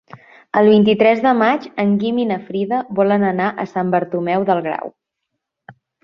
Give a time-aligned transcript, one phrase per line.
[0.59, 4.63] El vint-i-tres de maig en Guim i na Frida volen anar a Sant Bartomeu del
[4.69, 4.91] Grau.